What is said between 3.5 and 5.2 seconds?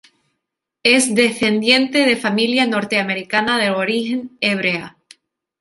de origen hebrea.